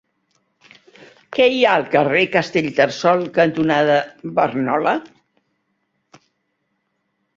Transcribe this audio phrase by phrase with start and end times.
[1.37, 3.99] Què hi ha al carrer Castellterçol cantonada
[4.41, 4.95] Barnola?